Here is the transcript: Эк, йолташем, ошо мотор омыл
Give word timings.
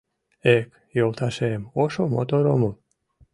Эк, 0.57 0.69
йолташем, 0.97 1.61
ошо 1.83 2.01
мотор 2.13 2.43
омыл 2.53 2.73